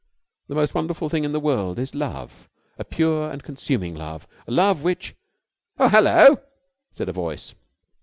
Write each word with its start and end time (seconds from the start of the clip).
"The 0.47 0.55
most 0.55 0.73
wonderful 0.73 1.09
thing 1.09 1.23
in 1.25 1.31
the 1.31 1.39
world 1.39 1.77
is 1.77 1.93
love, 1.93 2.49
a 2.79 2.83
pure 2.83 3.29
and 3.29 3.43
consuming 3.43 3.93
love, 3.93 4.27
a 4.47 4.51
love 4.51 4.81
which...." 4.81 5.13
"Oh, 5.77 5.89
hello!" 5.89 6.39
said 6.91 7.07
a 7.07 7.13
voice. 7.13 7.53